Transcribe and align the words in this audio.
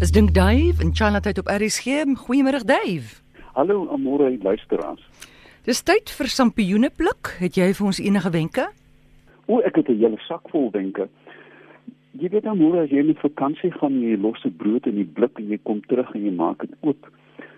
Is 0.00 0.10
dink 0.10 0.32
Dave 0.32 0.80
in 0.82 0.94
Chinatown 0.94 1.38
op 1.38 1.48
RSG. 1.48 1.86
Goeiemôre 2.16 2.64
Dave. 2.64 3.20
Hallo 3.52 3.88
Amore 3.92 4.38
luisteraars. 4.42 5.02
Dis 5.64 5.82
tyd 5.82 6.08
vir 6.08 6.28
sampioene 6.32 6.88
pluk. 6.88 7.34
Het 7.36 7.58
jy 7.60 7.66
vir 7.76 7.88
ons 7.90 8.00
enige 8.00 8.30
wenke? 8.32 8.64
O, 9.44 9.58
ek 9.60 9.76
het 9.76 9.90
'n 9.92 10.00
hele 10.00 10.16
sak 10.24 10.48
vol 10.48 10.70
wenke. 10.72 11.08
Jy 12.16 12.28
weet 12.32 12.46
Amore, 12.46 12.80
as 12.80 12.90
jy 12.90 13.04
met 13.04 13.18
vakansie 13.18 13.72
gaan, 13.72 14.00
jy 14.00 14.16
los 14.16 14.40
'n 14.44 14.56
brood 14.56 14.86
in 14.86 14.94
die 14.94 15.04
blik 15.04 15.38
en 15.38 15.48
jy 15.50 15.58
kom 15.62 15.80
terug 15.80 16.14
en 16.14 16.24
jy 16.24 16.32
maak 16.32 16.60
dit 16.60 16.76
oop, 16.80 17.10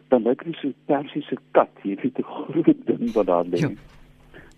dan 0.09 0.23
lyk 0.23 0.45
dit 0.45 0.57
so 0.63 0.73
persiese 0.87 1.37
kat. 1.53 1.71
Jy 1.85 1.95
weet 2.03 2.19
'n 2.19 2.23
groot 2.23 2.87
ding 2.87 3.13
wat 3.13 3.27
daar 3.27 3.45
lê. 3.45 3.59
Ja. 3.59 3.71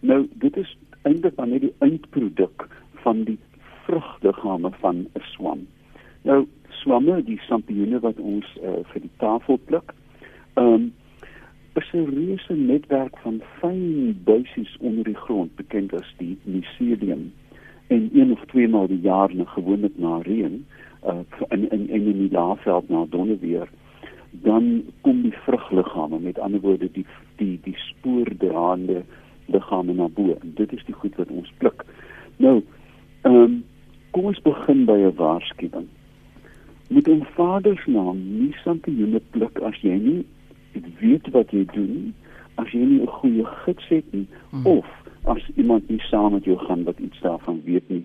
Nou, 0.01 0.29
dit 0.35 0.57
is 0.57 0.77
eintlik 1.03 1.37
dan 1.37 1.51
net 1.51 1.61
die 1.61 1.75
eindproduk 1.81 2.69
van 3.03 3.25
die 3.25 3.39
vrugliggaame 3.85 4.71
van 4.81 4.97
'n 4.97 5.21
swam. 5.21 5.67
Nou, 6.23 6.47
swamme, 6.85 7.23
die 7.25 7.41
sampioene 7.49 8.01
wat 8.05 8.21
ons 8.21 8.47
uh, 8.61 8.83
vir 8.93 9.07
die 9.07 9.17
tafel 9.23 9.59
pluk, 9.71 9.97
ehm 10.61 10.75
um, 10.77 10.93
is 11.75 11.89
'n 11.93 12.07
reuse 12.07 12.55
netwerk 12.55 13.17
van 13.19 13.41
fyn 13.59 14.15
buisies 14.25 14.77
onder 14.79 15.05
die 15.05 15.19
grond, 15.27 15.57
bekend 15.57 15.95
as 15.95 16.11
die 16.19 16.37
mycelium. 16.45 17.33
En 17.89 18.11
een 18.15 18.31
of 18.33 18.45
twee 18.53 18.69
maal 18.69 18.87
die 18.87 19.01
jaar, 19.01 19.35
nou 19.35 19.47
gewoonlik 19.47 19.99
na 19.99 20.21
reën, 20.23 20.67
uh, 21.07 21.19
in 21.49 21.71
in 21.71 21.89
in 21.89 22.19
die 22.19 22.31
laafveld 22.31 22.89
na 22.89 23.07
donderweer, 23.11 23.69
dan 24.31 24.85
kom 25.01 25.23
die 25.23 25.35
vrugliggaame, 25.47 26.19
met 26.19 26.39
ander 26.39 26.61
woorde 26.61 26.89
die 26.93 27.07
die 27.37 27.59
die 27.63 27.77
spoordraande 27.77 29.03
liggame 29.47 29.93
na 29.93 30.09
bo. 30.09 30.39
Dit 30.43 30.73
is 30.73 30.85
die 30.85 30.95
goed 30.95 31.17
wat 31.17 31.29
ons 31.29 31.53
pluk. 31.59 31.85
Nou, 32.37 32.63
ehm 33.23 33.35
um, 33.35 33.65
kom 34.11 34.25
ons 34.25 34.43
begin 34.43 34.85
by 34.85 34.99
'n 35.03 35.15
waarskuwing. 35.17 35.89
Met 36.95 37.09
'n 37.09 37.27
vader 37.35 37.77
se 37.85 37.91
naam 37.91 38.19
nie 38.39 38.53
sampioene 38.65 39.21
pluk 39.31 39.59
as 39.59 39.77
jy 39.81 39.97
nie 39.99 40.25
weet 41.01 41.31
wat 41.31 41.51
jy 41.51 41.65
doen, 41.73 42.15
as 42.55 42.71
jy 42.71 42.79
nie 42.79 43.01
'n 43.03 43.17
goeie 43.19 43.45
gids 43.45 43.89
het 43.89 44.13
nie 44.13 44.27
hmm. 44.51 44.67
of 44.67 44.87
as 45.25 45.43
iemand 45.57 45.89
nie 45.89 46.01
saam 46.11 46.33
met 46.33 46.45
jou 46.45 46.59
gaan 46.59 46.85
wat 46.85 46.99
iets 46.99 47.21
daarvan 47.21 47.61
weet 47.65 47.89
nie. 47.89 48.05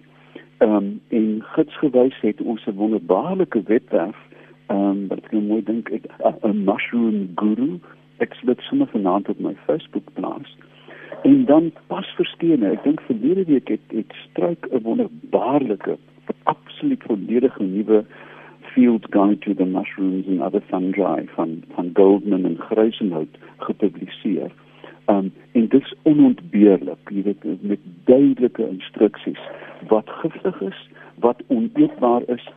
Ehm 0.58 0.76
um, 0.76 1.02
en 1.08 1.44
gidsgewys 1.54 2.20
het 2.22 2.42
ons 2.42 2.66
'n 2.66 2.76
wonderbaarlike 2.82 3.62
webwerf 3.64 4.18
ehm 4.66 4.80
um, 4.80 5.08
wat 5.08 5.18
ek 5.18 5.32
nou 5.32 5.44
mooi 5.44 5.64
dink 5.64 5.92
'n 5.92 6.64
mushroom 6.64 7.30
guru 7.36 7.80
ek 8.18 8.34
sal 8.34 8.54
dit 8.54 8.62
sommer 8.68 8.88
vanaand 8.88 9.30
op 9.30 9.40
my 9.40 9.56
Facebook 9.66 10.14
plaas. 10.14 10.58
En 11.24 11.46
dan 11.46 11.72
pas 11.88 12.08
verskene. 12.16 12.72
Ek 12.72 12.84
dink 12.84 13.02
verlede 13.02 13.46
week 13.46 13.68
het 13.68 13.86
het 13.88 14.14
struik 14.30 14.68
'n 14.72 14.82
wonderbaarlike 14.82 15.98
absoluut 16.44 17.04
volledige 17.04 17.64
nuwe 17.64 18.06
field 18.80 19.12
guide 19.12 19.42
to 19.42 19.54
the 19.54 19.66
mushrooms 19.66 20.26
and 20.28 20.42
other 20.42 20.62
fungi 20.72 21.28
van 21.36 21.64
van 21.76 21.90
Goldman 21.94 22.46
en 22.46 22.58
Grysenhout 22.58 23.36
gepubliseer. 23.58 24.52
Um 25.06 25.34
en 25.52 25.68
dit 25.68 25.82
is 25.82 25.96
onontbeerlik, 26.04 27.10
jy 27.10 27.24
weet 27.24 27.44
met 27.62 27.80
duidelike 28.06 28.68
instruksies 28.68 29.42
wat 29.92 30.10
giftig 30.22 30.62
is, 30.62 30.80
wat 31.16 31.44
oneetbaar 31.48 32.24
is 32.28 32.48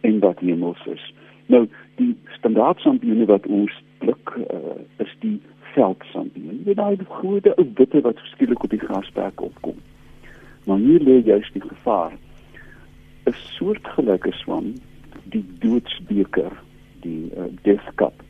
en 0.00 0.18
wat 0.18 0.42
hemels 0.42 0.82
is. 0.94 1.04
Nou 1.46 1.68
die 2.00 2.16
standaard 2.38 2.80
sampioene 2.80 3.28
wat 3.30 3.46
ons 3.46 3.78
pluk 4.02 4.34
uh, 4.38 4.74
is 5.04 5.14
die 5.22 5.38
veldsampioen. 5.76 6.64
Jy 6.66 6.74
daai 6.74 6.98
groot 7.20 7.46
ou 7.54 7.68
witte 7.78 8.02
wat 8.02 8.26
skielik 8.32 8.66
op 8.66 8.74
die 8.74 8.82
grasperk 8.82 9.42
opkom. 9.42 9.78
Maar 10.66 10.82
hier 10.82 11.06
lê 11.06 11.20
juist 11.22 11.54
die 11.54 11.62
gevaar. 11.62 12.18
'n 13.28 13.34
Soortgelyke 13.54 14.32
swam, 14.32 14.72
die 15.32 15.44
doodsbeker, 15.62 16.52
die 17.04 17.30
uh, 17.36 17.48
death 17.62 17.88
cup, 18.00 18.22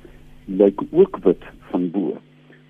lyk 0.45 0.81
ook 0.91 1.21
wit 1.25 1.45
van 1.71 1.91
bo. 1.91 2.17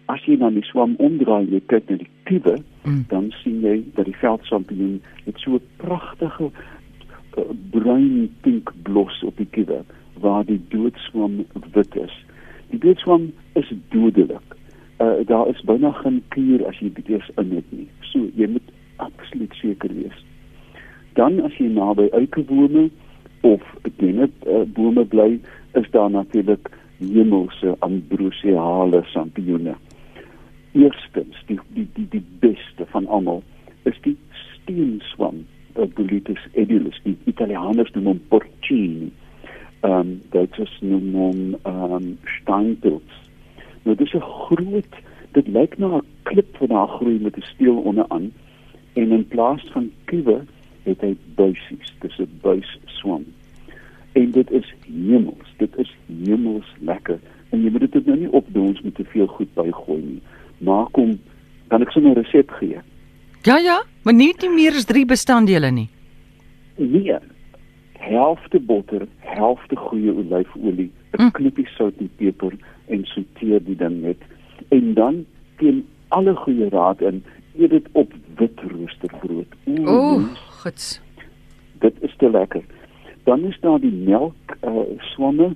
As 0.09 0.25
jy 0.25 0.39
dan 0.41 0.57
die 0.57 0.65
swam 0.65 0.97
omdraai, 1.05 1.47
jy 1.53 1.61
kyk 1.71 1.91
na 1.91 1.99
die 2.01 2.11
kiewe, 2.31 2.59
mm. 2.85 3.05
dan 3.13 3.31
sien 3.43 3.61
jy 3.65 3.79
dat 3.97 4.09
die 4.09 4.17
veldsampioen 4.21 4.99
met 5.27 5.41
so 5.45 5.59
'n 5.59 5.67
pragtige 5.77 6.51
uh, 6.51 7.45
bruin 7.71 8.29
pink 8.43 8.73
blos 8.83 9.23
op 9.23 9.37
die 9.37 9.51
kiewe 9.51 9.85
waar 10.19 10.45
die 10.45 10.61
doodswam 10.69 11.45
wit 11.73 11.97
is. 11.97 12.15
Die 12.71 12.81
doodswam 12.81 13.33
is 13.55 13.73
dodelik 13.89 14.59
uh, 14.99 15.27
daar 15.27 15.49
is 15.49 15.61
byna 15.61 15.93
geen 15.93 16.23
kuur 16.29 16.67
as 16.67 16.79
jy 16.79 16.91
dit 16.93 17.09
eers 17.09 17.31
in 17.37 17.53
het 17.55 17.71
nie. 17.71 17.87
So 18.11 18.27
jy 18.35 18.49
moet 18.51 18.73
absoluut 18.97 19.55
seker 19.61 19.95
wees. 19.95 20.25
Dan 21.19 21.41
as 21.47 21.55
jy 21.59 21.71
naby 21.73 22.09
eikebome 22.19 22.89
of 23.47 23.63
genep 24.09 24.47
uh, 24.47 24.65
bome 24.75 25.05
bly, 25.05 25.39
is 25.81 25.91
daar 25.95 26.11
natuurlik 26.11 26.71
hemelse 26.99 27.77
ambrosiale 27.87 29.03
sampioene. 29.13 29.77
Eerstens, 30.73 31.39
die 31.47 31.61
die 31.77 31.87
die 31.95 32.09
die 32.17 32.25
beste 32.41 32.89
van 32.95 33.07
almal 33.07 33.43
is 33.89 33.97
die 34.03 34.17
steenswam, 34.33 35.45
Boletus 35.95 36.43
edulis, 36.59 36.99
die 37.05 37.15
Italianers 37.31 37.93
noem 37.95 38.13
hom 38.13 38.21
porcini. 38.29 39.13
Ehm 39.87 39.93
um, 40.01 40.13
dit 40.35 40.59
is 40.59 40.79
noem 40.83 41.15
hom 41.15 41.43
ehm 41.63 41.99
um, 42.01 42.13
steinpilz 42.41 43.19
Nou 43.89 43.97
dis 43.97 44.13
'n 44.15 44.21
groot 44.21 44.95
dit 45.33 45.47
lyk 45.49 45.79
na 45.79 45.89
'n 45.97 46.07
klip 46.23 46.57
wat 46.59 46.69
daar 46.69 46.89
groei 46.89 47.19
met 47.19 47.37
'n 47.37 47.51
steel 47.53 47.77
onderaan 47.77 48.33
en 48.93 49.13
in 49.13 49.29
plaas 49.29 49.63
van 49.73 49.91
kiewe 50.05 50.45
het 50.83 51.01
hy 51.01 51.17
buisies. 51.35 51.95
Dis 52.01 52.19
'n 52.19 52.39
buis 52.41 52.79
swam. 52.85 53.25
En 54.19 54.31
dit 54.35 54.51
is 54.51 54.75
hemels. 54.87 55.55
Dit 55.63 55.77
is 55.77 55.91
hemels 56.07 56.69
lekker. 56.91 57.19
En 57.55 57.63
jy 57.63 57.71
moet 57.71 57.87
dit 57.87 58.07
nou 58.07 58.19
nie 58.19 58.31
opdons 58.35 58.81
met 58.83 58.95
te 58.99 59.05
veel 59.13 59.27
goed 59.27 59.53
bygooi 59.55 60.01
nie. 60.03 60.23
Maak 60.67 60.99
hom 60.99 61.15
kan 61.73 61.85
ek 61.85 61.93
sommer 61.95 62.17
'n 62.17 62.23
resep 62.23 62.51
gee. 62.61 62.81
Ja 63.47 63.57
ja, 63.57 63.83
maar 64.03 64.15
nie 64.15 64.35
nie 64.41 64.51
meer 64.51 64.75
as 64.75 64.85
3 64.85 65.05
bestanddele 65.07 65.71
nie. 65.71 65.89
Nee. 66.77 67.19
Helfte 67.99 68.61
botter, 68.61 69.07
helfte 69.19 69.77
goeie 69.77 70.13
olyfolie, 70.13 70.91
'n 71.13 71.23
hm. 71.23 71.31
knippie 71.31 71.69
sout 71.77 71.95
en 71.99 72.11
peper 72.17 72.53
en 72.87 73.05
sorteer 73.05 73.65
die 73.65 73.77
ding 73.77 74.03
net 74.03 74.23
en 74.69 74.95
dan 74.95 75.25
teen 75.57 75.87
alle 76.09 76.35
goeie 76.35 76.69
raad 76.69 77.01
in 77.01 77.25
eet 77.59 77.71
dit 77.71 77.87
op 77.93 78.13
wit 78.37 78.61
roosterbrood. 78.61 79.55
Ooh, 79.67 80.25
gits. 80.63 81.01
Dit 81.79 81.95
is 82.01 82.15
te 82.17 82.31
lekker. 82.31 82.65
Dan 83.29 83.45
is 83.45 83.59
daar 83.61 83.81
die 83.81 83.93
melk 83.93 84.57
uh, 84.65 84.71
swamme 84.99 85.51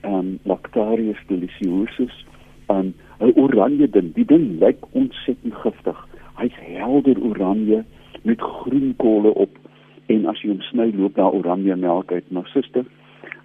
en 0.00 0.12
um, 0.14 0.38
Lactarius 0.42 1.18
deliciosus 1.26 2.24
en 2.66 2.94
'n 3.20 3.32
oranje 3.36 3.90
ding. 3.90 4.14
Die 4.14 4.24
ding 4.24 4.58
lyk 4.60 4.80
ontsettend 4.90 5.54
giftig. 5.54 5.98
Hy's 6.40 6.56
helder 6.60 7.20
oranje 7.20 7.84
met 8.22 8.40
groen 8.40 8.94
kolle 8.96 9.34
op 9.34 9.58
en 10.06 10.26
as 10.26 10.40
jy 10.40 10.48
hom 10.48 10.60
sny 10.60 10.88
loop 10.96 11.14
daar 11.14 11.32
oranje 11.32 11.76
melk 11.76 12.12
uit. 12.12 12.24
Maar 12.30 12.48
suster, 12.48 12.84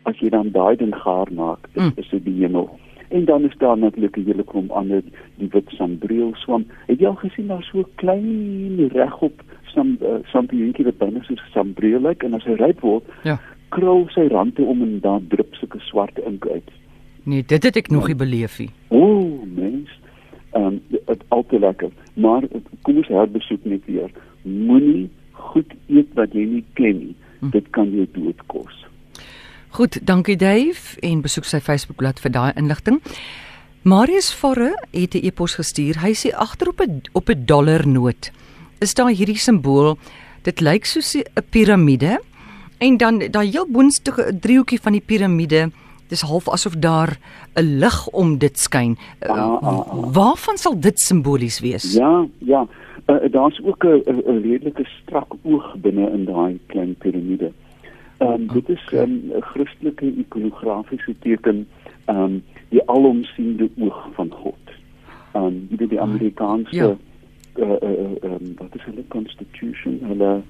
as 0.03 0.19
jy 0.19 0.29
dan 0.29 0.51
daai 0.51 0.75
ding 0.75 0.95
gaar 0.95 1.27
maak, 1.33 1.67
mm. 1.73 1.91
is 1.95 2.09
dit 2.09 2.23
die 2.25 2.39
hemel. 2.39 2.69
En 3.09 3.25
dan 3.25 3.43
is 3.43 3.57
daar 3.57 3.77
natuurlik 3.77 4.17
'n 4.17 4.25
hele 4.25 4.43
klomp 4.43 4.71
ander 4.71 5.03
die 5.35 5.49
wit 5.51 5.69
sambreel 5.69 6.31
swam. 6.35 6.65
Het 6.87 6.99
jy 6.99 7.07
al 7.07 7.19
gesien 7.19 7.47
daar 7.47 7.63
so 7.63 7.83
klein 7.95 8.87
regop 8.93 9.43
sam 9.73 9.97
uh, 10.01 10.21
sampioentjie 10.23 10.85
wat 10.85 10.97
binne 10.97 11.23
so 11.23 11.35
sambreel 11.51 12.01
lyk 12.01 12.23
en 12.23 12.33
as 12.33 12.43
hy 12.43 12.55
ryp 12.59 12.79
word, 12.79 13.03
ja. 13.23 13.39
Krul 13.73 14.05
sy 14.13 14.27
rande 14.31 14.63
om 14.63 14.81
en 14.85 14.99
dan 15.03 15.25
drup 15.31 15.55
sulke 15.59 15.81
swart 15.89 16.19
ink 16.29 16.45
uit. 16.47 16.69
Nee, 17.23 17.43
dit 17.47 17.63
het 17.63 17.79
ek 17.79 17.89
nog 17.93 18.07
nie 18.11 18.17
beleef 18.19 18.59
nie. 18.59 18.69
Ooh, 18.89 19.43
mens. 19.47 19.91
Ehm 20.53 20.65
um, 20.65 20.81
dit 20.93 21.23
al 21.27 21.45
te 21.49 21.59
lekker. 21.59 21.91
Maar 22.13 22.47
kom 22.81 22.97
ons 23.01 23.07
herbesoek 23.07 23.65
net 23.65 23.85
weer. 23.85 24.11
Moenie 24.43 25.09
goed 25.31 25.71
eet 25.87 26.11
wat 26.19 26.35
jy 26.35 26.45
nie 26.57 26.65
ken 26.77 26.99
nie. 26.99 27.15
Hm. 27.39 27.49
Dit 27.55 27.69
kan 27.75 27.89
jou 27.91 28.05
doodkos. 28.11 28.85
Goed, 29.73 29.97
dankie 30.05 30.37
Dave 30.37 30.99
en 31.01 31.23
besoek 31.25 31.47
sy 31.49 31.59
Facebookblad 31.59 32.21
vir 32.21 32.31
daai 32.31 32.51
inligting. 32.59 33.01
Marius 33.83 34.29
Forre 34.33 34.75
het 34.91 35.15
'n 35.15 35.25
e-pos 35.25 35.55
gestuur. 35.55 35.99
Hy 35.99 36.13
sê 36.13 36.29
agterop 36.31 36.81
'n 36.81 37.01
op 37.13 37.29
'n 37.29 37.45
dollarnoot 37.45 38.31
is 38.83 38.93
daar 38.93 39.13
hierdie 39.15 39.39
simbool. 39.39 39.97
Dit 40.43 40.59
lyk 40.59 40.85
soos 40.85 41.15
'n 41.15 41.23
piramide 41.49 42.19
en 42.83 42.97
dan 42.97 43.19
daai 43.31 43.47
heel 43.49 43.67
boonste 43.69 44.11
driehoekie 44.39 44.81
van 44.81 44.97
die 44.97 45.03
piramide, 45.05 45.69
dis 46.11 46.21
half 46.27 46.49
asof 46.51 46.75
daar 46.75 47.17
'n 47.55 47.79
lig 47.79 48.07
om 48.07 48.37
dit 48.37 48.59
skyn. 48.59 48.97
Ah, 49.19 49.37
ah, 49.37 49.63
ah. 49.63 50.13
Waarvan 50.13 50.57
sal 50.57 50.79
dit 50.79 50.99
simbolies 50.99 51.59
wees? 51.59 51.93
Ja, 51.93 52.27
ja. 52.37 52.67
Uh, 53.07 53.15
Daar's 53.31 53.59
ook 53.63 53.83
'n 53.83 54.41
redelike 54.41 54.85
strak 54.85 55.33
oog 55.43 55.75
binne 55.75 56.09
in 56.11 56.25
daai 56.25 56.59
klein 56.65 56.95
piramide. 56.95 57.51
Ehm 58.17 58.31
um, 58.31 58.47
dit 58.47 58.69
is 58.69 58.83
'n 58.91 58.97
um, 58.97 59.41
Christelike 59.41 60.05
ikonografiese 60.05 61.15
teken 61.19 61.67
ehm 62.05 62.19
um, 62.19 62.43
die 62.69 62.87
alomsiende 62.89 63.69
oog 63.79 64.07
van 64.13 64.31
God. 64.31 64.65
Ehm 65.33 65.45
um, 65.45 65.67
die 65.69 65.87
die 65.87 66.01
Amerikaanse 66.01 66.75
ja. 66.75 66.95
uh, 67.55 67.67
uh, 67.69 68.23
um, 68.23 68.53
wat 68.57 68.75
is 68.75 68.83
hulle 68.83 69.03
constitution 69.07 69.99
hulle 70.01 70.41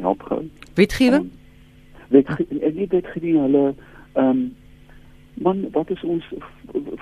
help 0.00 0.22
gou. 0.22 0.50
Wetgewing? 0.74 1.22
Um, 1.22 1.32
wet 2.08 2.28
weet 2.74 2.90
dit 2.90 3.06
gedien 3.06 3.40
hulle 3.40 3.74
ehm 4.12 4.28
um, 4.28 4.54
man 5.34 5.66
wat 5.72 5.90
is 5.90 6.02
ons 6.02 6.24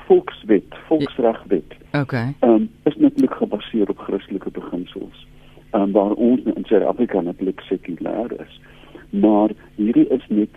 volkswet, 0.06 0.74
volksregwet? 0.86 1.76
Okay. 1.92 2.34
Ehm 2.38 2.50
um, 2.50 2.70
is 2.82 2.96
natuurlik 2.96 3.34
gebaseer 3.34 3.88
op 3.88 3.98
Christelike 3.98 4.50
beginsels. 4.50 5.26
Ehm 5.70 5.82
um, 5.82 5.92
waar 5.92 6.12
ons 6.12 6.40
in 6.44 6.64
Suid-Afrika 6.64 7.20
natuurlik 7.20 7.60
sekulêr 7.60 8.40
is. 8.40 8.60
Maar 9.10 9.50
hierdie 9.74 10.08
is 10.08 10.24
net 10.28 10.54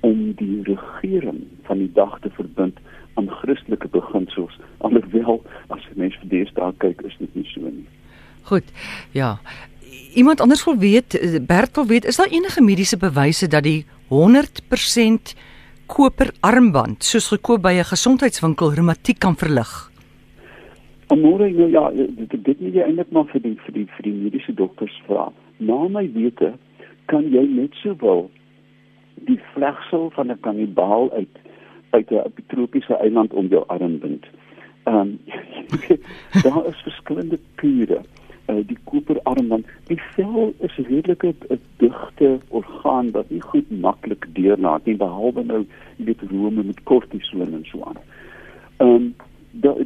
om 0.00 0.32
die 0.36 0.62
regering 0.62 1.44
van 1.62 1.78
die 1.78 1.90
dag 1.92 2.18
te 2.20 2.30
verbind 2.30 2.78
aan 3.14 3.30
Christelike 3.30 3.88
beginsels. 3.88 4.58
Alhoewel 4.78 5.42
as 5.66 5.84
jy 5.88 5.98
mens 6.00 6.16
vir 6.22 6.28
deesdae 6.28 6.72
kyk, 6.78 7.02
is 7.06 7.16
dit 7.18 7.34
nie 7.34 7.46
so 7.52 7.60
nie. 7.60 7.86
Goed. 8.48 8.72
Ja. 9.12 9.38
Iemand 10.14 10.40
anders 10.40 10.64
wil 10.64 10.76
weet, 10.76 11.18
eh, 11.18 11.40
Bert 11.46 11.74
wil 11.74 11.86
weet, 11.86 12.04
is 12.04 12.16
daar 12.16 12.28
enige 12.28 12.62
mediese 12.62 12.96
bewyse 12.96 13.48
dat 13.48 13.62
die 13.62 13.84
100% 14.08 15.34
koper 15.86 16.30
armband 16.40 17.04
soos 17.04 17.28
gekoop 17.28 17.62
by 17.62 17.72
'n 17.78 17.84
gesondheidswinkel 17.84 18.74
reumatiek 18.74 19.18
kan 19.18 19.36
verlig? 19.36 19.90
Amore, 21.06 21.50
nou 21.50 21.70
ja, 21.70 21.90
dit 21.90 22.44
dit 22.44 22.60
moet 22.60 22.74
jy 22.74 22.82
eintlik 22.82 23.10
maar 23.10 23.26
vir 23.32 23.40
die 23.40 23.56
vir 23.64 23.72
die 23.72 23.86
vir 23.96 24.02
die 24.02 24.12
mediese 24.12 24.54
dokters 24.54 25.02
vra. 25.06 25.32
Na 25.56 25.88
my 25.88 26.10
wete 26.14 26.52
kan 27.06 27.28
jy 27.32 27.44
net 27.44 27.74
sowel 27.82 28.30
die 29.28 29.40
vlegsel 29.54 30.10
van 30.10 30.30
'n 30.30 30.40
kanibaal 30.40 31.12
uit 31.12 31.36
uit 31.90 32.10
'n 32.10 32.32
tropiese 32.46 32.96
eiland 32.96 33.32
om 33.32 33.46
jou 33.46 33.64
arm 33.66 33.98
bind. 33.98 34.24
Ehm 34.84 34.96
um, 34.96 35.18
daar 36.44 36.66
is 36.66 36.82
verskillende 36.82 37.38
kure. 37.54 38.00
Uh, 38.50 38.58
die 38.66 38.78
koperarmband, 38.90 39.66
die 39.86 40.00
vel 40.14 40.54
is 40.58 40.74
redelik 40.76 41.22
'n 41.22 41.60
digte 41.78 42.38
orgaan 42.48 43.10
wat 43.10 43.30
nie 43.30 43.40
goed 43.40 43.70
maklik 43.70 44.26
deurlaat 44.34 44.84
nie 44.86 44.96
behalwe 44.96 45.44
nou 45.44 45.60
jy 45.96 46.04
weet 46.04 46.22
rome 46.30 46.62
met 46.62 46.82
kortison 46.82 47.40
en 47.40 47.64
so 47.70 47.84
aan. 47.84 48.00
Ehm 48.76 48.88
um, 48.88 49.14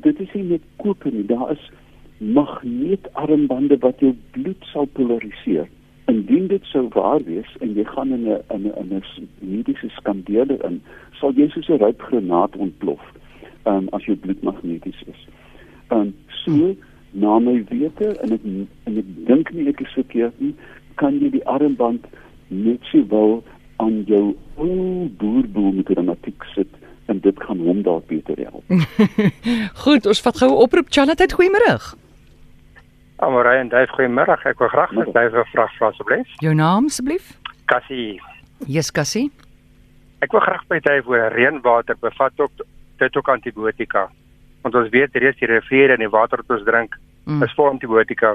dit 0.01 0.21
is 0.21 0.33
nie 0.33 0.43
net 0.43 0.63
koper 0.77 1.13
nie, 1.13 1.27
daar 1.27 1.51
is 1.53 1.71
magneetarmbande 2.19 3.79
wat 3.79 4.01
jou 4.01 4.15
bloed 4.31 4.65
sal 4.73 4.87
polariseer 4.87 5.69
indien 6.07 6.47
dit 6.47 6.65
sou 6.65 6.89
waar 6.95 7.23
wees 7.25 7.57
en 7.61 7.75
jy 7.75 7.85
gaan 7.85 8.13
in 8.13 8.25
'n 8.25 8.41
in 8.55 8.67
'n 8.67 8.93
'n 8.93 9.29
mediese 9.39 9.89
skandeerder 9.89 10.65
in, 10.65 10.81
sal 11.21 11.33
jy 11.33 11.49
soos 11.49 11.69
'n 11.69 11.83
ryp 11.85 12.01
granaat 12.01 12.57
ontplof. 12.57 13.05
Ehm 13.63 13.77
um, 13.77 13.89
as 13.93 14.05
jou 14.05 14.17
bloed 14.17 14.43
magneties 14.43 15.03
is. 15.07 15.27
Ehm 15.89 16.01
um, 16.01 16.15
so 16.29 16.77
na 17.11 17.39
my 17.39 17.65
wete 17.71 18.15
en 18.23 18.33
ek 18.33 18.47
en 18.87 18.99
ek 19.03 19.13
dink 19.27 19.53
nie 19.53 19.69
ek 19.69 19.81
is 19.81 19.93
verkeerd 19.95 20.41
nie, 20.41 20.55
kan 20.95 21.21
jy 21.21 21.31
die 21.31 21.45
armband 21.47 22.07
net 22.49 22.81
so 22.91 23.05
wel 23.11 23.45
aan 23.77 24.03
jou 24.09 24.35
ou 24.57 25.09
boerboel 25.21 25.73
met 25.73 25.89
reumatiek 25.89 26.45
sit 26.55 26.69
en 27.07 27.21
dit 27.21 27.39
kan 27.39 27.59
hom 27.59 27.83
dalk 27.87 28.07
beter 28.11 28.39
help. 28.43 28.65
Goed, 29.85 30.07
ons 30.07 30.23
vat 30.23 30.37
gou 30.43 30.51
'n 30.51 30.63
oproep. 30.65 30.91
Chanat, 30.91 31.23
goeiemôre. 31.33 31.95
Amorey 33.17 33.61
en 33.61 33.69
Dave, 33.69 33.93
goeiemôre. 33.97 34.37
Ek 34.45 34.59
wil 34.59 34.69
graag 34.69 34.93
met 34.93 35.13
Dave 35.13 35.39
'n 35.39 35.51
vraag 35.53 35.73
vra 35.77 35.89
asseblief. 35.89 36.29
Jou 36.41 36.55
naam 36.55 36.87
asseblief? 36.87 37.39
Cassie. 37.67 38.21
Yes, 38.67 38.91
Cassie. 38.91 39.31
Ek 40.21 40.33
wil 40.33 40.41
graag 40.41 40.67
by 40.69 40.81
Dave 40.81 41.09
oor 41.09 41.33
reënwater 41.33 41.97
bevat 42.01 42.33
ook 42.37 42.65
dit 42.99 43.17
ook 43.17 43.29
antibiotika. 43.29 44.11
Want 44.67 44.75
ons 44.81 44.91
weet 44.91 45.15
reeds 45.15 45.39
die 45.39 45.49
riviere 45.51 45.95
en 45.95 46.03
die 46.03 46.11
water 46.11 46.43
wat 46.43 46.57
ons 46.59 46.67
drink 46.67 46.97
mm. 47.25 47.45
is 47.47 47.55
vol 47.55 47.71
antibiotika. 47.71 48.35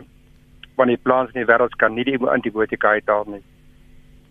Want 0.80 0.94
die 0.94 1.02
plante 1.04 1.36
in 1.36 1.42
die 1.44 1.50
wêreld 1.50 1.76
kan 1.82 1.92
nie 1.98 2.08
die 2.08 2.16
antibiotika 2.32 2.96
uithaal 2.96 3.28
nie. 3.28 3.42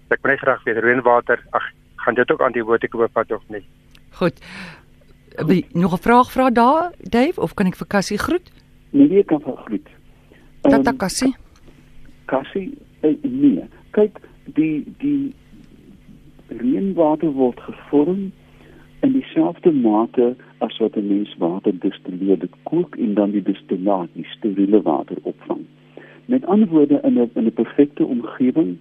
Ek 0.09 0.25
wil 0.25 0.41
graag 0.41 0.65
weet 0.65 0.81
reënwater, 0.81 1.43
ag, 1.55 1.67
gaan 2.03 2.17
dit 2.17 2.33
ook 2.33 2.41
antibiotika 2.43 2.99
bevat 3.05 3.37
of 3.37 3.45
nie? 3.53 3.63
Goed. 4.19 4.41
Wie 5.47 5.67
nog 5.73 5.93
'n 5.93 6.03
vraag 6.03 6.33
vra 6.33 6.51
daar, 6.51 6.91
Dave, 6.99 7.41
of 7.41 7.55
kan 7.55 7.67
ek 7.67 7.77
vir 7.77 7.87
Cassie 7.87 8.19
groet? 8.19 8.51
Nee, 8.91 9.21
ek 9.21 9.27
kan 9.27 9.41
vir 9.41 9.57
groet. 9.57 9.89
Tata 10.63 10.93
Cassie. 10.97 11.37
Cassie, 12.27 12.79
eh, 13.01 13.15
nee. 13.23 13.69
Kyk, 13.91 14.19
die 14.45 14.85
die 14.99 15.35
reënwater 16.49 17.33
word 17.33 17.61
gevorm 17.61 18.33
in 19.01 19.13
dieselfde 19.13 19.73
mate 19.73 20.37
as 20.61 20.79
wat 20.79 20.97
'n 20.97 21.07
mens 21.07 21.35
water 21.39 21.73
destilleer. 21.79 22.39
Dit 22.39 22.55
kook 22.63 22.97
en 22.97 23.15
dan 23.15 23.31
die 23.31 23.43
destillaat, 23.43 24.09
die 24.13 24.27
steriele 24.37 24.83
water 24.83 25.17
opvang. 25.23 25.61
Met 26.25 26.47
ander 26.47 26.69
woorde 26.69 27.01
in 27.03 27.15
'n 27.19 27.31
in 27.35 27.47
'n 27.47 27.53
perfekte 27.53 28.05
omgewing 28.05 28.77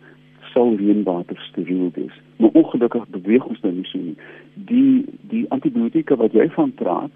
sal 0.54 0.76
reënwater 0.76 1.38
steriel 1.38 1.92
wees. 1.94 2.16
Maar 2.38 2.50
ongelukkig 2.54 3.08
beweeg 3.08 3.46
ons 3.46 3.62
nou 3.62 3.74
nie 3.74 3.86
so 3.86 3.98
nie. 3.98 4.16
Die 4.54 5.06
die 5.30 5.46
antibiotika 5.50 6.16
wat 6.16 6.31
jy 6.31 6.50
van 6.50 6.74
praat, 6.74 7.12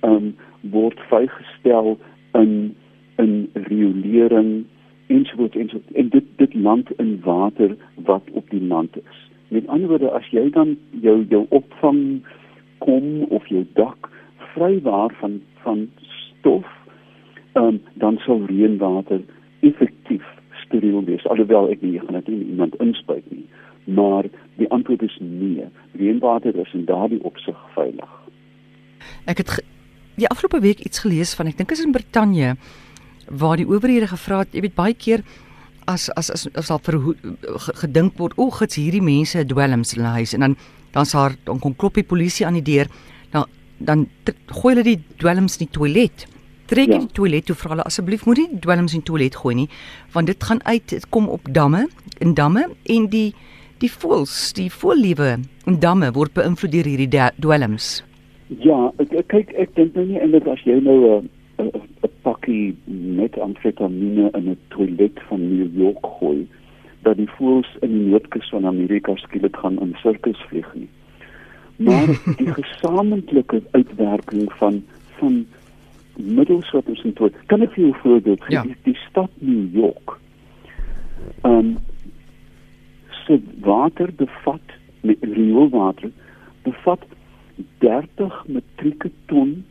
ehm 0.00 0.12
um, 0.12 0.34
word 0.60 1.00
vrygestel 1.08 1.98
in 2.32 2.74
in 3.16 3.50
riolering 3.52 4.64
ensovoorts 5.06 5.56
ensovoorts 5.56 5.92
en 5.92 6.08
dit 6.08 6.24
dit 6.36 6.54
land 6.54 6.90
in 6.96 7.20
water 7.24 7.76
wat 7.94 8.22
op 8.32 8.50
die 8.50 8.62
land 8.62 8.96
is. 8.96 9.18
Met 9.48 9.66
ander 9.66 9.88
woorde 9.88 10.10
as 10.10 10.28
jy 10.30 10.50
dan 10.50 10.76
jou 10.90 11.24
jou 11.28 11.46
opvang 11.48 12.22
kom 12.82 13.24
of 13.30 13.46
jou 13.50 13.64
dak 13.78 14.10
vrywaar 14.54 15.14
van 15.20 15.40
van 15.62 15.86
stof, 15.98 16.66
um, 17.54 17.78
dan 17.94 18.18
sal 18.26 18.42
reënwater 18.50 19.20
effektief 19.60 20.24
steriel 20.64 21.04
wees. 21.06 21.26
Alhoewel 21.30 21.70
ek 21.70 21.84
nie 21.84 22.00
gaan 22.00 22.18
dit 22.18 22.32
nie 22.34 22.48
iemand 22.54 22.74
inspuit 22.82 23.24
nie, 23.30 23.44
maar 23.84 24.26
die 24.58 24.68
antwoord 24.74 25.04
is 25.06 25.18
nee. 25.20 25.68
Reënwater 25.98 26.56
is 26.58 26.74
in 26.74 26.86
daardie 26.90 27.22
opsig 27.28 27.58
veilig. 27.76 28.18
Ek 29.30 29.42
het 29.42 29.60
die 30.18 30.28
afgelope 30.28 30.60
week 30.60 30.82
iets 30.82 31.04
gelees 31.06 31.34
van 31.38 31.50
ek 31.50 31.60
dink 31.60 31.70
is 31.74 31.84
in 31.84 31.94
Brittanje 31.94 32.56
waar 33.30 33.56
die 33.56 33.68
owerhede 33.68 34.10
gevra 34.10 34.42
het, 34.42 34.52
jy 34.52 34.66
weet 34.66 34.76
baie 34.76 34.94
keer 34.98 35.22
as 35.86 36.10
as 36.16 36.30
as 36.30 36.48
as 36.54 36.70
al 36.70 36.80
vir 36.82 36.98
gedink 37.80 38.18
word, 38.18 38.36
o, 38.36 38.50
gits 38.50 38.78
hierdie 38.80 39.02
mense 39.02 39.44
dwelms 39.46 39.94
in 39.94 40.02
hulle 40.02 40.14
huis 40.20 40.34
en 40.34 40.46
dan 40.46 40.56
dan 40.92 41.06
sal 41.08 41.36
dan 41.46 41.58
kom 41.58 41.74
klop 41.74 41.94
die 41.94 42.04
polisie 42.04 42.46
aan 42.46 42.58
die 42.60 42.66
deur. 42.66 42.90
Dan 43.32 43.48
dan 43.78 44.06
gooi 44.46 44.74
hulle 44.74 44.84
die 44.86 45.00
dwelms 45.18 45.58
in 45.58 45.66
die 45.66 45.72
toilet. 45.74 46.26
Trek 46.70 46.92
ja. 46.92 46.98
die 46.98 47.12
toilet 47.12 47.46
toe 47.48 47.56
vra 47.58 47.74
hulle 47.74 47.86
asseblief 47.88 48.26
moenie 48.26 48.48
die 48.52 48.60
dwelms 48.62 48.94
in 48.94 49.02
die 49.02 49.08
toilet 49.10 49.36
gooi 49.36 49.54
nie, 49.54 49.68
want 50.12 50.30
dit 50.30 50.44
gaan 50.44 50.62
uit, 50.64 50.86
dit 50.88 51.08
kom 51.10 51.28
op 51.28 51.48
damme, 51.50 51.88
in 52.20 52.34
damme 52.38 52.68
en 52.84 53.08
die 53.12 53.32
die 53.82 53.90
voels, 53.90 54.52
die 54.54 54.70
voellewe 54.70 55.40
in 55.66 55.78
damme 55.82 56.12
word 56.14 56.34
beïnvloed 56.36 56.70
deur 56.70 56.86
hierdie 56.86 57.10
dwelms. 57.42 58.04
Ja, 58.62 58.92
ek, 59.02 59.14
ek 59.18 59.30
kyk 59.32 59.54
ek 59.58 59.72
dink 59.74 59.96
nou 59.98 60.04
nie 60.06 60.20
eintlik 60.22 60.46
as 60.52 60.62
jy 60.68 60.78
nou 60.78 60.98
'n 61.00 61.24
uh, 61.24 61.41
'n 61.58 61.70
pakkie 62.22 62.76
met 62.86 63.38
amfetamine 63.38 64.30
in 64.32 64.50
'n 64.50 64.58
toilet 64.68 65.20
van 65.28 65.40
New 65.56 65.76
York 65.76 66.06
gooi 66.18 66.48
dat 67.02 67.16
die 67.16 67.30
voëls 67.30 67.76
in 67.80 67.90
die 67.90 68.06
noordkus 68.06 68.48
van 68.48 68.66
Amerika 68.66 69.16
skielik 69.16 69.56
gaan 69.56 69.80
in 69.80 69.96
sirkus 70.02 70.42
vlieg 70.48 70.74
nie. 70.74 70.88
Maar 71.76 72.06
die 72.40 72.52
gesamentlike 72.52 73.62
uitwerking 73.70 74.52
van 74.52 74.82
van 75.18 75.46
middels 76.16 76.70
wat 76.70 76.86
ons 76.86 77.02
in 77.02 77.12
toilet 77.12 77.46
kan 77.46 77.62
ek 77.62 77.72
vir 77.72 77.84
jou 77.84 77.94
voorbeeld 78.02 78.44
gee 78.44 78.56
ja. 78.56 78.62
die, 78.62 78.76
die 78.82 78.98
stad 79.08 79.30
New 79.38 79.74
York. 79.74 80.18
Ehm 81.42 81.58
um, 81.58 81.76
se 83.22 83.40
water 83.60 84.10
bevat 84.16 84.72
met 85.00 85.16
rioolwater 85.20 86.10
bevat 86.62 87.04
30 87.78 88.44
metrieke 88.46 89.10
ton 89.26 89.64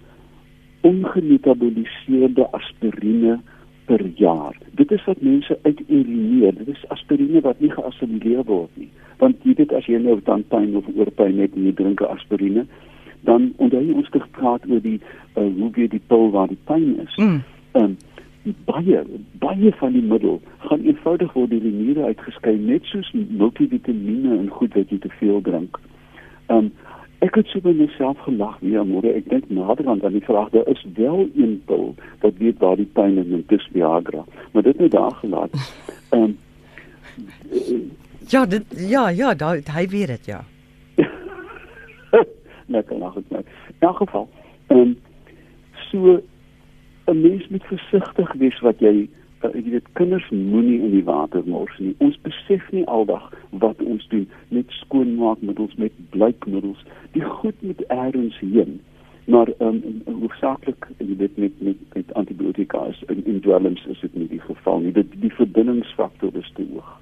ongemetaboliseerde 0.88 2.48
aspirine 2.52 3.40
per 3.86 4.06
jaar. 4.16 4.56
Dit 4.80 4.92
is 4.92 5.04
wat 5.06 5.22
mense 5.22 5.60
uiturineer. 5.62 6.54
Dit 6.58 6.68
is 6.68 6.88
aspirine 6.88 7.42
wat 7.42 7.60
nie 7.60 7.72
geassimileer 7.72 8.44
word 8.46 8.70
nie. 8.80 8.90
Want 9.18 9.44
jy 9.46 9.54
weet 9.60 9.74
as 9.78 9.90
jy 9.90 10.00
nou 10.02 10.20
dan 10.26 10.46
pyn 10.54 10.76
of 10.80 10.88
oorpyn 10.96 11.42
het 11.44 11.56
en 11.58 11.68
jy 11.70 11.74
drink 11.78 12.02
aspirine, 12.02 12.66
dan 13.28 13.52
onthou 13.58 13.82
jy 13.84 13.94
ons 13.94 14.10
het 14.10 14.24
gepraat 14.24 14.66
oor 14.70 14.82
die 14.82 15.00
uh, 15.02 15.46
hoe 15.46 15.70
weer 15.76 15.90
die 15.90 16.02
pil 16.08 16.32
waar 16.34 16.50
die 16.50 16.62
pyn 16.70 16.96
is. 17.04 17.18
Mm. 17.22 17.42
Um, 17.78 17.98
baie 18.66 19.04
baie 19.44 19.72
van 19.78 19.94
die 19.94 20.02
middel 20.02 20.40
gaan 20.66 20.82
eenvoudig 20.82 21.34
word 21.34 21.52
deur 21.52 21.62
die 21.62 21.74
niere 21.76 22.08
uitgeskei 22.10 22.56
net 22.58 22.88
soos 22.90 23.12
multivitamiene 23.14 24.38
en 24.38 24.48
goed 24.50 24.74
wat 24.78 24.90
jy 24.90 24.98
te 25.04 25.12
veel 25.20 25.42
drink. 25.46 25.78
Um 26.50 26.72
Ek 27.22 27.36
het 27.38 27.48
so 27.48 27.62
by 27.62 27.74
myself 27.78 28.18
gelag 28.26 28.58
weer 28.66 28.86
môre. 28.86 29.12
Ek 29.14 29.30
dink 29.30 29.50
nader 29.54 29.88
aan 29.88 30.00
dan 30.02 30.16
die 30.18 30.24
vraag 30.26 30.50
daar 30.50 30.68
is 30.72 30.82
wel 30.98 31.28
een 31.38 31.62
pil 31.70 31.92
wat 32.24 32.38
weet 32.42 32.58
waar 32.58 32.76
die 32.80 32.90
pyn 32.98 33.20
is 33.22 33.30
en 33.30 33.44
dis 33.48 33.68
Viagra. 33.74 34.24
Maar 34.52 34.64
dit 34.64 34.80
net 34.80 34.92
daar 34.92 35.16
gelaat. 35.22 35.54
Ehm 36.16 36.24
um, 36.24 36.38
Ja, 38.32 38.46
dit 38.46 38.64
ja, 38.78 39.10
ja, 39.10 39.34
daar 39.34 39.60
hy 39.74 39.88
weet 39.88 40.08
dit 40.08 40.26
ja. 40.26 40.44
Lekker 42.66 42.98
lag 42.98 43.18
ek 43.22 43.30
net. 43.30 43.48
In 43.68 43.88
elk 43.88 43.98
geval, 43.98 44.30
ehm 44.68 44.80
um, 44.80 44.98
so 45.92 46.22
'n 47.12 47.22
mens 47.22 47.48
moet 47.48 47.66
versigtig 47.66 48.34
wees 48.34 48.60
wat 48.60 48.80
jy 48.80 49.10
uh, 49.44 49.52
jy 49.54 49.76
weet 49.76 49.90
kinders 50.00 50.30
moenie 50.30 50.80
in 50.80 50.92
die 50.92 51.04
water 51.08 51.44
mors 51.46 51.74
nie. 51.80 51.96
Ons 52.04 52.18
besef 52.26 52.64
nie 52.72 52.86
aldag 52.86 53.28
wat 53.64 53.82
ons 53.82 54.08
doen 54.14 54.28
met 54.50 54.78
skoonmaakmiddels, 54.82 55.76
met 55.82 55.94
blykmiddels. 56.16 56.82
Die 57.18 57.26
goed 57.26 57.62
moet 57.62 57.84
eers 57.90 58.40
heen. 58.40 58.80
Maar 59.26 59.52
ehm 59.58 59.82
um, 60.08 60.20
hoofsaaklik 60.22 60.88
jy 60.98 61.16
weet 61.18 61.38
met 61.38 61.62
met 61.62 61.78
met 61.94 62.14
antibiotika 62.14 62.86
is 62.90 63.04
in, 63.08 63.26
in 63.26 63.40
dwelms 63.42 63.86
is 63.86 64.00
dit 64.00 64.16
nie 64.16 64.28
die 64.28 64.42
geval 64.42 64.80
nie. 64.80 64.92
Dit 64.92 65.14
die 65.22 65.34
verbindingsfaktor 65.34 66.36
is 66.36 66.52
te 66.56 66.66
hoog. 66.74 67.00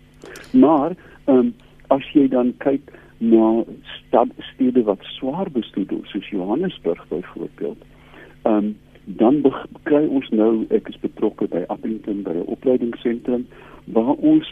Maar 0.51 0.95
ehm 1.25 1.37
um, 1.37 1.53
as 1.87 2.05
jy 2.13 2.27
dan 2.27 2.53
kyk 2.57 2.91
na 3.17 3.63
stad 3.97 4.29
stede 4.53 4.83
wat 4.83 5.01
swaar 5.01 5.51
bestuur 5.51 6.05
soos 6.11 6.29
Johannesburg 6.29 7.07
byvoorbeeld, 7.07 7.81
ehm 8.41 8.55
um, 8.55 8.77
dan 9.17 9.41
kry 9.83 10.05
ons 10.05 10.29
nou 10.29 10.65
ek 10.69 10.89
is 10.91 10.99
betrokke 11.01 11.47
by 11.49 11.63
Appington 11.73 12.23
by 12.23 12.35
'n 12.37 12.49
opleidingsentrum 12.55 13.47
waar 13.85 14.15
ons 14.21 14.47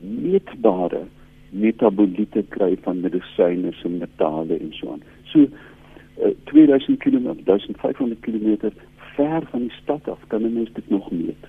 meetbare 0.00 1.06
metaboliete 1.50 2.44
kry 2.48 2.76
van 2.84 3.00
medisyne 3.00 3.72
en 3.84 3.98
metale 3.98 4.58
en 4.58 4.72
so 4.72 4.92
aan. 4.92 5.02
So 5.24 5.38
uh, 5.38 6.32
2000 6.44 6.98
km, 6.98 7.36
1500 7.44 8.20
km 8.20 8.70
ver 9.16 9.42
van 9.50 9.60
die 9.60 9.76
stad 9.82 10.08
af 10.08 10.18
kan 10.28 10.42
'n 10.42 10.52
mens 10.52 10.72
dit 10.72 10.90
nog 10.90 11.10
meet. 11.10 11.46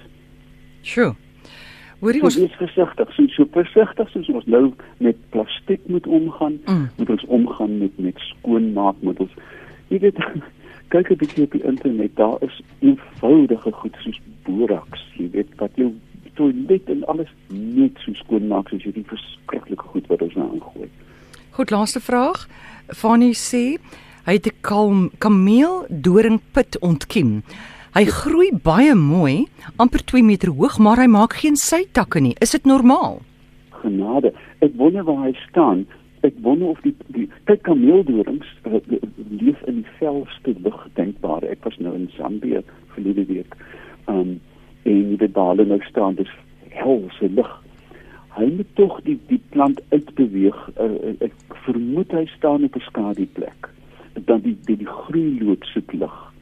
Sjoe. 0.82 1.16
Hoorie 2.00 2.24
ons 2.24 2.38
is 2.38 2.56
versigtig, 2.60 3.14
so 3.14 3.28
so 3.28 3.46
versigtig 3.52 4.10
soos 4.10 4.30
ons 4.30 4.46
nou 4.46 4.74
met 4.98 5.16
plastiek 5.30 5.80
moet 5.88 6.08
omgaan, 6.08 6.60
mm. 6.66 6.90
moet 6.98 7.10
ons 7.10 7.26
omgaan 7.26 7.78
met 7.78 7.98
met 7.98 8.18
skoonmaakmiddels. 8.18 9.32
Jy 9.88 10.00
weet 10.00 10.20
kyk 10.94 11.10
'n 11.12 11.18
bietjie 11.18 11.44
op 11.44 11.52
die 11.52 11.64
internet, 11.66 12.16
daar 12.16 12.38
is 12.46 12.62
eenvoudige 12.80 13.72
goed 13.72 13.96
soos 14.06 14.20
boraks, 14.46 15.02
jy 15.18 15.30
weet 15.32 15.50
wat 15.58 15.72
jou 15.76 15.90
toilet 16.38 16.90
en 16.90 17.06
alles 17.06 17.30
net 17.50 17.98
so 18.04 18.14
skoon 18.14 18.48
maak 18.48 18.70
soos 18.70 18.84
hierdie 18.86 19.06
verskriklike 19.10 19.90
goed 19.94 20.08
wat 20.12 20.22
ons 20.22 20.36
nou 20.38 20.48
aangooi. 20.52 20.90
Goed, 21.58 21.70
laaste 21.70 22.02
vraag. 22.02 22.48
Fanny 22.88 23.34
sê 23.34 23.78
hy 24.26 24.34
het 24.34 24.48
'n 24.48 24.58
kalm 24.62 25.12
kameel 25.18 25.86
doringpit 25.90 26.80
ontkiem. 26.80 27.44
Hy 27.94 28.06
groei 28.06 28.50
baie 28.64 28.96
mooi, 28.96 29.48
amper 29.78 30.02
2 30.06 30.24
meter 30.24 30.50
hoog, 30.50 30.80
maar 30.80 30.98
hy 30.98 31.08
maak 31.08 31.34
geen 31.34 31.56
sytakke 31.56 32.20
nie. 32.20 32.36
Is 32.42 32.52
dit 32.52 32.66
normaal? 32.66 33.22
Genade. 33.70 34.34
Ek 34.60 34.72
wonder 34.76 35.04
waar 35.04 35.26
hy 35.26 35.34
staan 35.50 35.86
ek 36.24 36.40
wonder 36.42 36.72
of 36.74 36.82
die 36.86 36.96
die 37.16 37.28
kyk 37.50 37.64
kameeldorings 37.68 38.48
uh, 38.68 38.80
leef 39.30 39.60
in 39.68 39.82
die 39.82 39.96
velste 40.00 40.56
lug 40.64 40.80
denkbaar. 41.00 41.44
Ek 41.44 41.64
was 41.68 41.78
nou 41.84 41.94
in 41.98 42.10
Zambië 42.18 42.64
verlede 42.96 43.28
week. 43.30 43.56
Um 44.08 44.40
en 44.84 45.14
die 45.16 45.32
bale 45.32 45.64
nou 45.64 45.80
staan 45.88 46.18
dis 46.20 46.32
helse 46.76 47.30
lug. 47.32 47.52
Hy 48.36 48.50
moet 48.52 48.72
tog 48.76 48.98
die 49.08 49.20
die 49.30 49.40
plant 49.54 49.80
uitbeweeg. 49.94 50.60
Uh, 50.76 51.16
ek 51.24 51.60
vermoed 51.68 52.12
hy 52.12 52.26
staan 52.36 52.68
op 52.68 52.76
'n 52.76 52.88
skaduplek. 52.90 53.70
Dan 54.14 54.42
die 54.42 54.58
die, 54.68 54.78
die 54.84 54.90
groei 54.90 55.40
lood 55.40 55.64
soek 55.74 55.94
lig. 55.94 56.33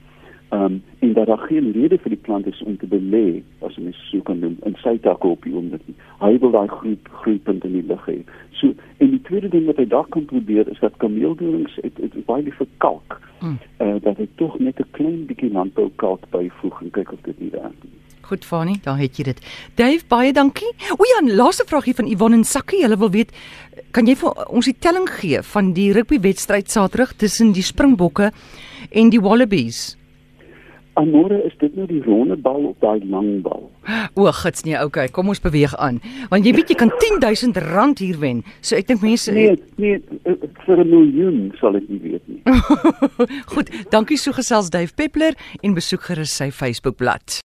Um 0.52 0.82
en 1.00 1.14
dat 1.14 1.28
daar 1.28 1.38
geen 1.48 1.72
rede 1.72 1.98
vir 1.98 2.10
die 2.10 2.24
plant 2.28 2.48
is 2.48 2.62
om 2.64 2.78
te 2.78 2.88
belê 2.88 3.42
as 3.66 3.78
ons 3.78 4.00
so 4.10 4.20
kan 4.28 4.40
noem 4.40 4.58
in 4.68 4.76
sy 4.84 4.98
takke 5.00 5.28
op 5.28 5.44
die 5.48 5.54
oomblik 5.56 5.86
nie. 5.88 5.96
Hy 6.20 6.34
wil 6.44 6.52
daai 6.52 6.68
groei 6.68 6.98
groeipunt 7.22 7.64
in 7.64 7.78
die 7.78 7.86
lug 7.88 8.04
hê. 8.10 8.18
So 8.60 8.74
en 8.98 9.14
die 9.16 9.22
tweede 9.30 9.50
ding 9.54 9.66
wat 9.70 9.80
hy 9.80 9.88
daar 9.88 10.10
kan 10.12 10.26
probeer 10.26 10.68
is 10.68 10.80
dat 10.84 10.98
kameeldorings 11.04 11.78
het, 11.86 11.98
het 12.04 12.20
baie 12.26 12.44
liever 12.44 12.68
kalk. 12.84 13.20
Mm. 13.40 13.58
Uh 13.80 13.96
dat 14.04 14.20
hy 14.20 14.28
tog 14.36 14.60
net 14.60 14.80
'n 14.80 14.92
klein 14.92 15.26
bietjie 15.26 15.52
landbou 15.52 15.90
kalk 15.96 16.28
byvoeg 16.36 16.82
en 16.82 16.92
kyk 17.00 17.12
of 17.12 17.22
dit 17.22 17.40
nie 17.40 17.50
werk 17.56 17.80
nie. 17.84 17.96
Goed 18.22 18.46
Fani, 18.46 18.80
daar 18.84 18.98
het 18.98 19.18
jy 19.18 19.24
dit. 19.24 19.40
Dave, 19.76 20.04
baie 20.08 20.34
dankie. 20.34 20.74
O 20.98 21.04
ja, 21.04 21.36
laaste 21.36 21.64
vraagie 21.68 21.96
van 21.96 22.08
Yvonne 22.08 22.36
en 22.36 22.44
Sakkie. 22.44 22.84
Hulle 22.84 22.98
wil 22.98 23.12
weet, 23.12 23.32
kan 23.92 24.08
jy 24.08 24.16
vir 24.16 24.48
ons 24.48 24.66
die 24.66 24.76
telling 24.80 25.10
gee 25.10 25.42
van 25.42 25.74
die 25.74 25.92
rugbywedstryd 25.92 26.70
Saterdag 26.72 27.14
tussen 27.14 27.52
die 27.52 27.64
Springbokke 27.64 28.32
en 28.92 29.10
die 29.10 29.20
Wallabies? 29.20 29.98
Amore 31.00 31.44
is 31.48 31.54
dit 31.60 31.76
nou 31.76 31.88
die 31.88 32.02
ronde 32.04 32.36
bal 32.36 32.66
of 32.72 32.76
daai 32.84 33.04
lang 33.08 33.42
bal? 33.46 33.70
O, 34.14 34.28
gits 34.42 34.66
nee, 34.68 34.78
okay, 34.84 35.08
kom 35.08 35.32
ons 35.32 35.42
beweeg 35.44 35.76
aan. 35.80 36.02
Want 36.30 36.48
jy 36.48 36.54
weet 36.58 36.74
jy 36.74 36.78
kan 36.82 36.92
10000 37.00 37.60
rand 37.72 38.02
hier 38.04 38.20
wen. 38.22 38.44
So 38.62 38.76
ek 38.80 38.92
dink 38.92 39.04
mense 39.06 39.32
Nee, 39.32 39.56
nee, 39.78 40.02
eh, 40.24 40.36
vir 40.66 40.84
'n 40.84 40.90
miljoen 40.90 41.40
sal 41.60 41.76
ek 41.76 41.88
nie 41.90 42.02
weet 42.04 42.28
nie. 42.28 42.42
Goed, 43.54 43.72
dankie 43.90 44.18
so 44.18 44.32
gesels 44.32 44.70
Dave 44.70 44.94
Peppler 44.94 45.34
en 45.62 45.74
besoek 45.74 46.12
gerus 46.12 46.36
sy 46.36 46.52
Facebookblad. 46.52 47.42